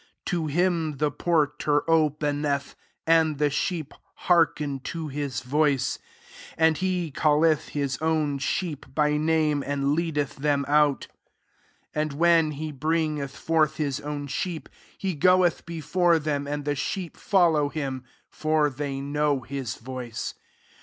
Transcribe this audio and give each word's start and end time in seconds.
3 0.25 0.25
To 0.31 0.47
him 0.47 0.97
the 0.97 1.11
por 1.11 1.53
ter 1.59 1.83
openeth; 1.87 2.73
and 3.05 3.37
the 3.37 3.51
sheep 3.51 3.93
hearken 4.25 4.79
to 4.79 5.09
his 5.09 5.41
voice: 5.41 5.99
and 6.57 6.77
he 6.79 7.11
calleth 7.11 7.67
his 7.75 7.99
own 8.01 8.39
sheep 8.39 8.83
by 8.95 9.15
name, 9.17 9.63
and 9.63 9.93
leadeth 9.93 10.37
them 10.37 10.65
out. 10.67 11.05
4 11.93 12.03
[/ind^ 12.05 12.13
178 12.13 12.13
JOHN 12.13 12.13
X. 12.15 12.19
when 12.19 12.51
he 12.57 12.71
bringeth 12.71 13.37
forth 13.37 13.77
his 13.77 13.99
own 13.99 14.25
sheep, 14.25 14.69
he 14.97 15.13
goeth 15.13 15.67
before 15.67 16.17
them, 16.17 16.47
and 16.47 16.65
the 16.65 16.73
sheep 16.73 17.15
follow 17.15 17.69
him; 17.69 18.03
for 18.27 18.71
they 18.71 18.99
know 18.99 19.41
his 19.41 19.75
voice. 19.75 20.33